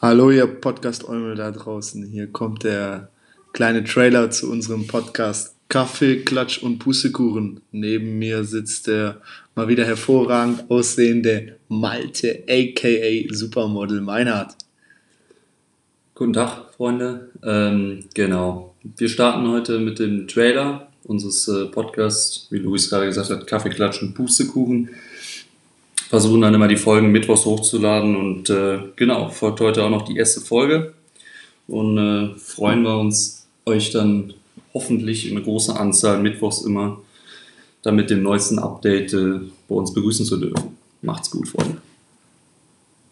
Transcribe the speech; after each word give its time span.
Hallo, 0.00 0.30
ihr 0.30 0.46
Podcast-Eumel 0.46 1.34
da 1.34 1.50
draußen. 1.50 2.04
Hier 2.04 2.28
kommt 2.28 2.62
der 2.62 3.10
kleine 3.52 3.82
Trailer 3.82 4.30
zu 4.30 4.48
unserem 4.48 4.86
Podcast 4.86 5.56
Kaffee, 5.68 6.22
Klatsch 6.22 6.62
und 6.62 6.78
Pussekuchen. 6.78 7.62
Neben 7.72 8.20
mir 8.20 8.44
sitzt 8.44 8.86
der 8.86 9.20
mal 9.56 9.66
wieder 9.66 9.84
hervorragend 9.84 10.70
aussehende 10.70 11.56
Malte, 11.66 12.44
aka 12.48 13.34
Supermodel 13.34 14.02
Meinhardt. 14.02 14.56
Guten 16.14 16.32
Tag, 16.32 16.74
Freunde. 16.76 17.32
Ähm, 17.42 18.04
genau. 18.14 18.73
Wir 18.84 19.08
starten 19.08 19.48
heute 19.48 19.78
mit 19.78 19.98
dem 19.98 20.28
Trailer 20.28 20.88
unseres 21.04 21.48
äh, 21.48 21.64
Podcasts, 21.64 22.48
wie 22.50 22.58
Luis 22.58 22.90
gerade 22.90 23.06
gesagt 23.06 23.30
hat, 23.30 23.46
Kaffee, 23.46 23.70
Klatsch 23.70 24.02
und 24.02 24.12
Pustekuchen 24.12 24.90
versuchen 26.10 26.42
dann 26.42 26.52
immer 26.52 26.68
die 26.68 26.76
Folgen 26.76 27.10
mittwochs 27.10 27.46
hochzuladen 27.46 28.14
und 28.14 28.50
äh, 28.50 28.78
genau, 28.94 29.30
folgt 29.30 29.60
heute 29.60 29.82
auch 29.82 29.90
noch 29.90 30.02
die 30.02 30.16
erste 30.16 30.42
Folge 30.42 30.92
und 31.66 31.96
äh, 31.96 32.34
freuen 32.38 32.82
wir 32.82 32.98
uns, 32.98 33.46
euch 33.64 33.90
dann 33.90 34.34
hoffentlich 34.74 35.30
in 35.30 35.42
großer 35.42 35.80
Anzahl 35.80 36.20
mittwochs 36.20 36.62
immer 36.62 37.00
dann 37.82 37.96
mit 37.96 38.10
dem 38.10 38.22
neuesten 38.22 38.58
Update 38.58 39.14
äh, 39.14 39.40
bei 39.66 39.74
uns 39.74 39.94
begrüßen 39.94 40.26
zu 40.26 40.36
dürfen. 40.36 40.76
Macht's 41.00 41.30
gut, 41.30 41.48
Freunde. 41.48 41.78